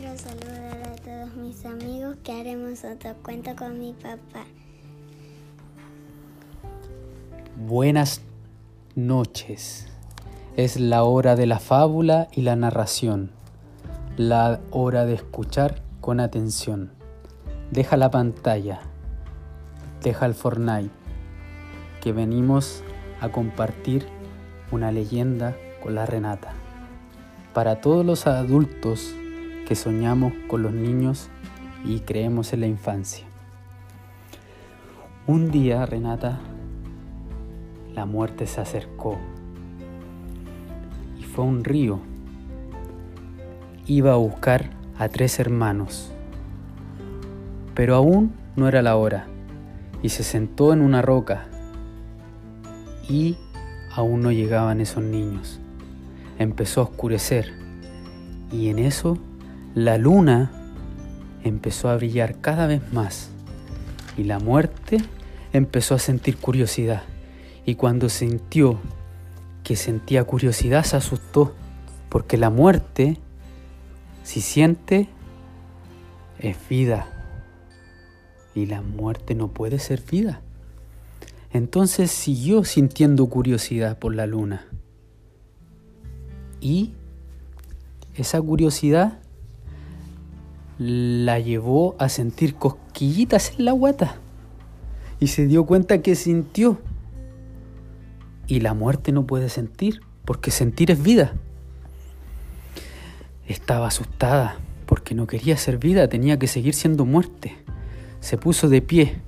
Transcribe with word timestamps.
quiero 0.00 0.16
saludar 0.16 0.82
a 0.88 0.96
todos 0.96 1.36
mis 1.36 1.66
amigos 1.66 2.16
que 2.24 2.32
haremos 2.32 2.84
otro 2.84 3.14
cuento 3.22 3.54
con 3.54 3.78
mi 3.78 3.92
papá. 3.92 4.46
Buenas 7.56 8.22
noches. 8.94 9.88
Es 10.56 10.80
la 10.80 11.04
hora 11.04 11.36
de 11.36 11.44
la 11.44 11.58
fábula 11.58 12.28
y 12.32 12.40
la 12.42 12.56
narración. 12.56 13.30
La 14.16 14.60
hora 14.70 15.04
de 15.04 15.14
escuchar 15.14 15.82
con 16.00 16.18
atención. 16.18 16.92
Deja 17.70 17.98
la 17.98 18.10
pantalla. 18.10 18.80
Deja 20.02 20.24
el 20.24 20.32
Fortnite. 20.32 20.90
Que 22.00 22.12
venimos 22.12 22.82
a 23.20 23.28
compartir 23.28 24.06
una 24.72 24.92
leyenda 24.92 25.54
con 25.82 25.94
la 25.94 26.06
Renata. 26.06 26.54
Para 27.52 27.82
todos 27.82 28.06
los 28.06 28.26
adultos 28.26 29.14
que 29.70 29.76
soñamos 29.76 30.32
con 30.48 30.64
los 30.64 30.72
niños 30.72 31.28
y 31.84 32.00
creemos 32.00 32.52
en 32.52 32.62
la 32.62 32.66
infancia. 32.66 33.24
Un 35.28 35.52
día, 35.52 35.86
Renata, 35.86 36.40
la 37.94 38.04
muerte 38.04 38.48
se 38.48 38.60
acercó 38.60 39.16
y 41.20 41.22
fue 41.22 41.44
un 41.44 41.62
río. 41.62 42.00
Iba 43.86 44.14
a 44.14 44.16
buscar 44.16 44.70
a 44.98 45.08
tres 45.08 45.38
hermanos, 45.38 46.10
pero 47.76 47.94
aún 47.94 48.32
no 48.56 48.66
era 48.66 48.82
la 48.82 48.96
hora 48.96 49.28
y 50.02 50.08
se 50.08 50.24
sentó 50.24 50.72
en 50.72 50.80
una 50.80 51.00
roca 51.00 51.46
y 53.08 53.36
aún 53.94 54.20
no 54.20 54.32
llegaban 54.32 54.80
esos 54.80 55.04
niños. 55.04 55.60
Empezó 56.40 56.80
a 56.80 56.84
oscurecer 56.84 57.52
y 58.50 58.70
en 58.70 58.80
eso 58.80 59.16
la 59.74 59.98
luna 59.98 60.50
empezó 61.44 61.88
a 61.88 61.96
brillar 61.96 62.40
cada 62.40 62.66
vez 62.66 62.92
más 62.92 63.30
y 64.16 64.24
la 64.24 64.38
muerte 64.38 64.98
empezó 65.52 65.94
a 65.94 65.98
sentir 65.98 66.36
curiosidad. 66.36 67.02
Y 67.64 67.76
cuando 67.76 68.08
sintió 68.08 68.78
que 69.64 69.76
sentía 69.76 70.24
curiosidad 70.24 70.84
se 70.84 70.96
asustó, 70.96 71.54
porque 72.08 72.36
la 72.36 72.50
muerte, 72.50 73.18
si 74.24 74.40
siente, 74.40 75.08
es 76.38 76.56
vida. 76.68 77.08
Y 78.54 78.66
la 78.66 78.82
muerte 78.82 79.34
no 79.34 79.48
puede 79.48 79.78
ser 79.78 80.02
vida. 80.02 80.40
Entonces 81.52 82.10
siguió 82.10 82.64
sintiendo 82.64 83.26
curiosidad 83.26 83.98
por 83.98 84.14
la 84.14 84.26
luna. 84.26 84.66
Y 86.60 86.94
esa 88.16 88.40
curiosidad 88.42 89.20
la 90.80 91.38
llevó 91.38 91.94
a 91.98 92.08
sentir 92.08 92.54
cosquillitas 92.54 93.52
en 93.58 93.66
la 93.66 93.72
guata. 93.72 94.16
Y 95.20 95.26
se 95.26 95.46
dio 95.46 95.66
cuenta 95.66 96.00
que 96.00 96.14
sintió. 96.14 96.80
Y 98.46 98.60
la 98.60 98.72
muerte 98.72 99.12
no 99.12 99.26
puede 99.26 99.50
sentir, 99.50 100.00
porque 100.24 100.50
sentir 100.50 100.90
es 100.90 101.02
vida. 101.02 101.34
Estaba 103.46 103.88
asustada, 103.88 104.56
porque 104.86 105.14
no 105.14 105.26
quería 105.26 105.58
ser 105.58 105.76
vida, 105.76 106.08
tenía 106.08 106.38
que 106.38 106.46
seguir 106.46 106.72
siendo 106.72 107.04
muerte. 107.04 107.58
Se 108.20 108.38
puso 108.38 108.70
de 108.70 108.80
pie 108.80 109.20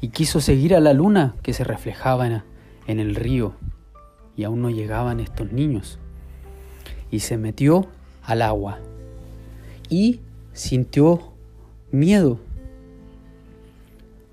y 0.00 0.08
quiso 0.08 0.40
seguir 0.40 0.74
a 0.74 0.80
la 0.80 0.94
luna 0.94 1.36
que 1.42 1.52
se 1.52 1.62
reflejaba 1.62 2.26
en, 2.26 2.98
el 2.98 3.14
río. 3.14 3.54
Y 4.36 4.42
aún 4.42 4.62
no 4.62 4.70
llegaban 4.70 5.20
estos 5.20 5.52
niños. 5.52 6.00
Y 7.12 7.20
se 7.20 7.36
metió 7.36 7.86
al 8.24 8.42
agua. 8.42 8.80
Y 9.88 10.22
sintió 10.58 11.20
miedo 11.92 12.40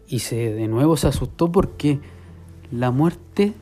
y 0.07 0.19
se 0.19 0.53
de 0.53 0.67
nuevo 0.67 0.97
se 0.97 1.07
asustó 1.07 1.51
porque 1.51 1.99
la 2.71 2.89
muerte 2.89 3.53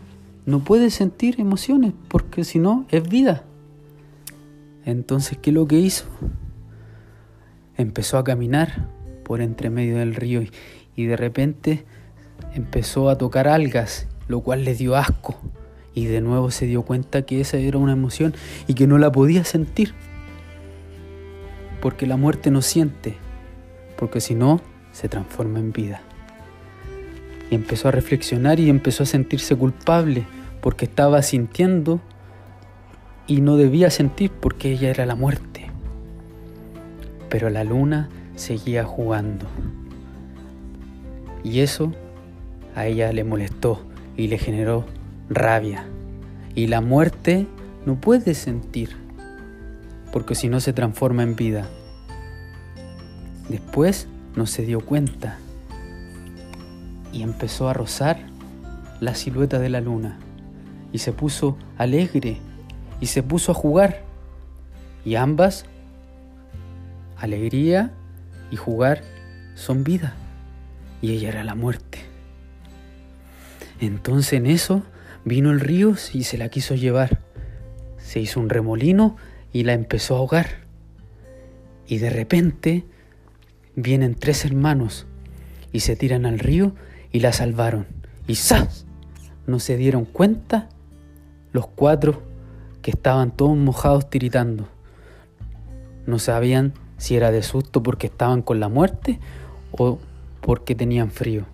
no 0.45 0.63
puede 0.63 0.89
sentir 0.89 1.41
emociones 1.41 1.91
porque 2.07 2.45
si 2.45 2.59
no 2.59 2.85
es 2.89 3.07
vida. 3.07 3.43
Entonces, 4.85 5.37
¿qué 5.41 5.49
es 5.49 5.53
lo 5.53 5.67
que 5.67 5.79
hizo? 5.79 6.05
Empezó 7.75 8.17
a 8.17 8.23
caminar 8.23 8.87
por 9.25 9.41
entre 9.41 9.69
medio 9.69 9.97
del 9.97 10.15
río 10.15 10.41
y, 10.41 10.51
y 10.95 11.05
de 11.05 11.17
repente 11.17 11.85
empezó 12.53 13.09
a 13.09 13.17
tocar 13.17 13.49
algas, 13.49 14.07
lo 14.29 14.39
cual 14.39 14.63
le 14.63 14.73
dio 14.73 14.95
asco 14.95 15.35
y 15.93 16.05
de 16.05 16.21
nuevo 16.21 16.49
se 16.49 16.65
dio 16.65 16.83
cuenta 16.83 17.23
que 17.23 17.41
esa 17.41 17.57
era 17.57 17.77
una 17.77 17.91
emoción 17.91 18.33
y 18.67 18.73
que 18.73 18.87
no 18.87 18.97
la 18.97 19.11
podía 19.11 19.43
sentir 19.43 19.93
porque 21.83 22.07
la 22.07 22.15
muerte 22.15 22.49
no 22.49 22.61
siente, 22.61 23.17
porque 23.97 24.21
si 24.21 24.35
no, 24.35 24.61
se 24.93 25.09
transforma 25.09 25.59
en 25.59 25.73
vida. 25.73 25.99
Y 27.51 27.55
empezó 27.55 27.89
a 27.89 27.91
reflexionar 27.91 28.57
y 28.61 28.69
empezó 28.69 29.03
a 29.03 29.05
sentirse 29.05 29.53
culpable 29.57 30.23
porque 30.61 30.85
estaba 30.85 31.21
sintiendo 31.23 31.99
y 33.27 33.41
no 33.41 33.57
debía 33.57 33.89
sentir 33.89 34.31
porque 34.31 34.71
ella 34.71 34.91
era 34.91 35.05
la 35.05 35.15
muerte. 35.15 35.71
Pero 37.27 37.49
la 37.49 37.65
luna 37.65 38.07
seguía 38.35 38.85
jugando. 38.85 39.45
Y 41.43 41.59
eso 41.59 41.91
a 42.77 42.85
ella 42.85 43.11
le 43.11 43.25
molestó 43.25 43.85
y 44.15 44.29
le 44.29 44.37
generó 44.37 44.85
rabia. 45.29 45.85
Y 46.55 46.67
la 46.67 46.79
muerte 46.79 47.45
no 47.85 47.99
puede 47.99 48.35
sentir 48.35 49.02
porque 50.13 50.35
si 50.35 50.47
no 50.47 50.59
se 50.59 50.73
transforma 50.73 51.23
en 51.23 51.35
vida. 51.35 51.67
Después 53.49 54.07
no 54.35 54.45
se 54.45 54.63
dio 54.63 54.79
cuenta 54.79 55.39
y 57.11 57.23
empezó 57.23 57.67
a 57.67 57.73
rozar 57.73 58.19
la 59.01 59.15
silueta 59.15 59.57
de 59.57 59.69
la 59.69 59.81
luna 59.81 60.19
y 60.91 60.99
se 60.99 61.13
puso 61.13 61.57
alegre 61.77 62.37
y 63.01 63.07
se 63.07 63.23
puso 63.23 63.51
a 63.51 63.55
jugar 63.55 64.03
y 65.03 65.15
ambas, 65.15 65.65
alegría 67.17 67.91
y 68.51 68.55
jugar, 68.55 69.01
son 69.55 69.83
vida 69.83 70.13
y 71.01 71.11
ella 71.13 71.29
era 71.29 71.43
la 71.43 71.55
muerte. 71.55 71.99
Entonces 73.79 74.33
en 74.33 74.45
eso 74.45 74.83
vino 75.25 75.49
el 75.49 75.59
río 75.59 75.95
y 76.13 76.23
se 76.23 76.37
la 76.37 76.49
quiso 76.49 76.75
llevar. 76.75 77.19
Se 77.97 78.19
hizo 78.19 78.39
un 78.39 78.49
remolino 78.49 79.17
y 79.53 79.63
la 79.63 79.73
empezó 79.73 80.15
a 80.15 80.17
ahogar. 80.17 80.47
Y 81.87 81.99
de 81.99 82.09
repente 82.09 82.85
vienen 83.75 84.15
tres 84.15 84.43
hermanos 84.43 85.05
y 85.71 85.81
se 85.81 85.95
tiran 85.95 86.25
al 86.25 86.39
río 86.39 86.73
y 87.11 87.19
la 87.19 87.31
salvaron. 87.31 87.87
Y 88.27 88.35
¡zas! 88.35 88.85
No 89.45 89.59
se 89.59 89.77
dieron 89.77 90.05
cuenta 90.05 90.69
los 91.51 91.67
cuatro 91.67 92.23
que 92.81 92.91
estaban 92.91 93.31
todos 93.31 93.55
mojados 93.55 94.09
tiritando. 94.09 94.67
No 96.05 96.19
sabían 96.19 96.73
si 96.97 97.15
era 97.15 97.31
de 97.31 97.43
susto 97.43 97.83
porque 97.83 98.07
estaban 98.07 98.41
con 98.41 98.59
la 98.59 98.69
muerte 98.69 99.19
o 99.71 99.99
porque 100.41 100.75
tenían 100.75 101.11
frío. 101.11 101.45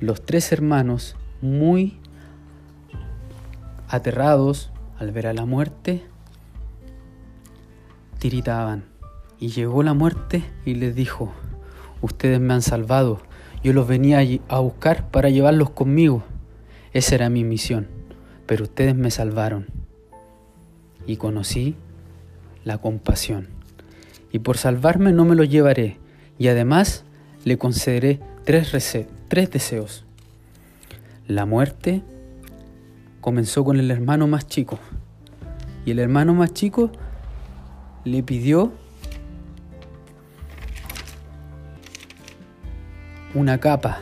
Los 0.00 0.24
tres 0.24 0.52
hermanos, 0.52 1.16
muy 1.40 1.98
aterrados 3.88 4.70
al 4.98 5.12
ver 5.12 5.26
a 5.26 5.32
la 5.32 5.44
muerte, 5.44 6.02
Y 9.38 9.48
llegó 9.48 9.82
la 9.82 9.92
muerte 9.92 10.44
y 10.64 10.76
les 10.76 10.94
dijo, 10.94 11.34
ustedes 12.00 12.40
me 12.40 12.54
han 12.54 12.62
salvado, 12.62 13.20
yo 13.62 13.74
los 13.74 13.86
venía 13.86 14.20
a 14.48 14.58
buscar 14.60 15.10
para 15.10 15.28
llevarlos 15.28 15.68
conmigo. 15.68 16.24
Esa 16.94 17.16
era 17.16 17.28
mi 17.28 17.44
misión, 17.44 17.86
pero 18.46 18.64
ustedes 18.64 18.94
me 18.94 19.10
salvaron. 19.10 19.66
Y 21.06 21.16
conocí 21.16 21.76
la 22.64 22.78
compasión. 22.78 23.48
Y 24.32 24.38
por 24.38 24.56
salvarme 24.56 25.12
no 25.12 25.26
me 25.26 25.36
los 25.36 25.50
llevaré, 25.50 25.98
y 26.38 26.48
además 26.48 27.04
le 27.44 27.58
concederé 27.58 28.20
tres, 28.44 28.72
tres 29.28 29.50
deseos. 29.50 30.06
La 31.26 31.44
muerte 31.44 32.02
comenzó 33.20 33.64
con 33.64 33.78
el 33.78 33.90
hermano 33.90 34.26
más 34.28 34.46
chico, 34.46 34.78
y 35.84 35.90
el 35.90 35.98
hermano 35.98 36.32
más 36.32 36.54
chico 36.54 36.90
le 38.04 38.22
pidió 38.22 38.72
una 43.34 43.58
capa 43.58 43.98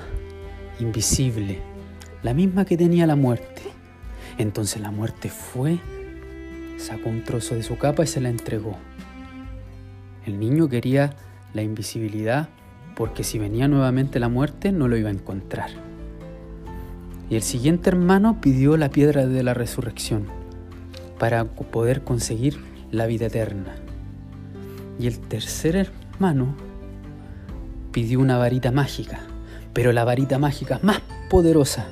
invisible, 0.81 1.61
la 2.23 2.35
misma 2.35 2.65
que 2.65 2.77
tenía 2.77 3.07
la 3.07 3.15
muerte. 3.15 3.63
Entonces 4.39 4.83
la 4.83 4.91
muerte 4.91 5.29
fue, 5.29 5.79
sacó 6.79 7.11
un 7.11 7.23
trozo 7.23 7.55
de 7.55 7.63
su 7.63 7.79
capa 7.79 8.03
y 8.03 8.09
se 8.09 8.21
la 8.21 8.29
entregó. 8.29 8.77
El 10.27 10.41
niño 10.41 10.69
quería 10.69 11.15
la 11.55 11.63
invisibilidad 11.63 12.49
porque 12.97 13.23
si 13.23 13.39
venía 13.39 13.69
nuevamente 13.69 14.19
la 14.19 14.29
muerte 14.29 14.73
no 14.73 14.89
lo 14.89 14.97
iba 14.97 15.11
a 15.11 15.13
encontrar. 15.13 15.71
Y 17.31 17.37
el 17.37 17.43
siguiente 17.43 17.89
hermano 17.89 18.41
pidió 18.41 18.77
la 18.77 18.91
piedra 18.91 19.27
de 19.27 19.43
la 19.43 19.55
resurrección 19.55 20.27
para 21.19 21.45
poder 21.45 22.03
conseguir 22.03 22.59
la 22.91 23.07
vida 23.07 23.27
eterna. 23.27 23.77
Y 24.99 25.07
el 25.07 25.19
tercer 25.21 25.77
hermano 25.77 26.55
pidió 27.93 28.21
una 28.21 28.39
varita 28.39 28.71
mágica, 28.73 29.21
pero 29.73 29.93
la 29.93 30.05
varita 30.05 30.39
mágica 30.39 30.81
más 30.83 31.03
poderosa. 31.31 31.87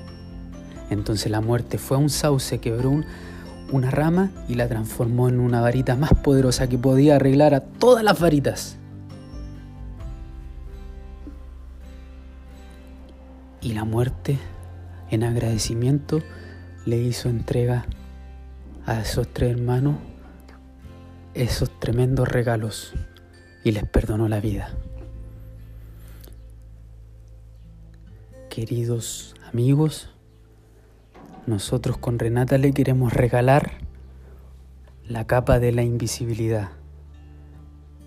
Entonces 0.91 1.31
la 1.31 1.41
muerte 1.41 1.79
fue 1.79 1.97
a 1.97 2.01
un 2.01 2.11
sauce, 2.11 2.59
quebró 2.59 3.03
una 3.71 3.91
rama 3.91 4.31
y 4.49 4.55
la 4.55 4.69
transformó 4.69 5.29
en 5.29 5.39
una 5.39 5.61
varita 5.61 5.95
más 5.95 6.13
poderosa 6.15 6.69
que 6.69 6.79
podía 6.79 7.17
arreglar 7.17 7.55
a 7.55 7.61
todas 7.61 8.03
las 8.03 8.19
varitas. 8.19 8.77
Y 13.63 13.75
la 13.75 13.85
muerte, 13.85 14.39
en 15.11 15.23
agradecimiento, 15.23 16.21
le 16.87 16.97
hizo 16.97 17.29
entrega 17.29 17.85
a 18.87 19.01
esos 19.01 19.29
tres 19.29 19.53
hermanos 19.53 19.97
esos 21.35 21.79
tremendos 21.79 22.29
regalos 22.29 22.95
y 23.65 23.73
les 23.73 23.85
perdonó 23.85 24.29
la 24.29 24.41
vida. 24.41 24.75
Queridos 28.49 29.35
amigos, 29.51 30.11
nosotros 31.47 31.99
con 31.99 32.19
Renata 32.19 32.59
le 32.59 32.73
queremos 32.73 33.13
regalar 33.13 33.73
la 35.07 35.27
capa 35.27 35.59
de 35.59 35.73
la 35.73 35.83
invisibilidad 35.83 36.71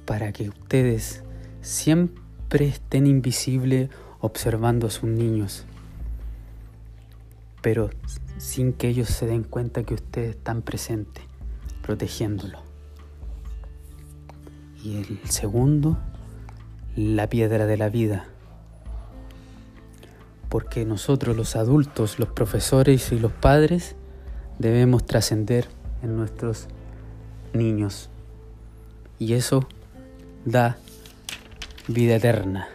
para 0.06 0.32
que 0.34 0.50
ustedes 0.50 1.24
siempre 1.62 2.68
estén 2.68 3.08
invisibles 3.08 3.90
observando 4.20 4.88
a 4.88 4.90
sus 4.90 5.10
niños, 5.10 5.66
pero 7.62 7.90
sin 8.38 8.74
que 8.74 8.90
ellos 8.90 9.10
se 9.10 9.26
den 9.26 9.44
cuenta 9.44 9.84
que 9.84 9.94
ustedes 9.94 10.36
están 10.36 10.62
presentes, 10.62 11.24
protegiéndolo. 11.82 12.73
Y 14.84 14.98
el 14.98 15.20
segundo, 15.30 15.98
la 16.98 17.30
piedra 17.30 17.66
de 17.66 17.78
la 17.78 17.88
vida. 17.88 18.26
Porque 20.50 20.84
nosotros 20.84 21.38
los 21.38 21.56
adultos, 21.56 22.20
los 22.20 22.30
profesores 22.30 23.14
y 23.14 23.20
los 23.20 23.32
padres 23.32 23.96
debemos 24.60 25.06
trascender 25.06 25.70
en 26.02 26.18
nuestros 26.18 26.68
niños. 27.54 28.10
Y 29.20 29.34
eso 29.34 29.70
da 30.44 30.78
vida 31.88 32.16
eterna. 32.18 32.68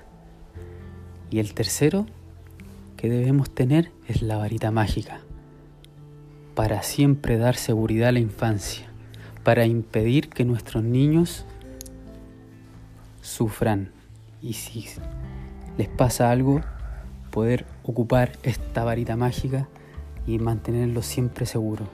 Y 1.31 1.41
el 1.41 1.53
tercero 1.53 2.07
que 2.97 3.11
debemos 3.11 3.51
tener 3.51 3.93
es 4.09 4.23
la 4.23 4.39
varita 4.39 4.71
mágica, 4.71 5.21
para 6.55 6.83
siempre 6.83 7.37
dar 7.37 7.57
seguridad 7.57 8.09
a 8.09 8.13
la 8.13 8.19
infancia, 8.19 8.87
para 9.45 9.67
impedir 9.67 10.31
que 10.31 10.47
nuestros 10.47 10.83
niños 10.83 11.45
sufran 13.39 13.93
y 14.43 14.55
si 14.55 14.85
les 15.77 15.89
pasa 15.89 16.33
algo, 16.33 16.61
poder 17.31 17.67
ocupar 17.85 18.33
esta 18.43 18.83
varita 18.83 19.17
mágica 19.17 19.69
y 20.27 20.41
mantenerlos 20.41 21.07
siempre 21.07 21.47
seguros. 21.47 21.87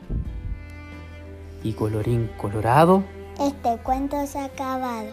Y 1.62 1.74
colorín 1.74 2.30
colorado. 2.38 3.04
Este 3.38 3.76
cuento 3.82 4.26
se 4.26 4.38
ha 4.38 4.46
acabado. 4.46 5.10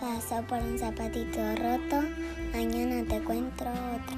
pasó 0.00 0.42
por 0.48 0.58
un 0.58 0.78
zapatito 0.78 1.38
roto. 1.56 2.08
Mañana 2.54 3.06
te 3.06 3.16
encuentro 3.16 3.70
otro. 3.70 4.16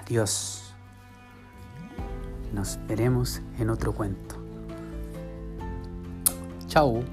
Adiós. 0.00 0.74
Nos 2.52 2.78
veremos 2.88 3.40
en 3.58 3.70
otro 3.70 3.92
cuento. 3.92 4.36
Chao. 6.66 7.04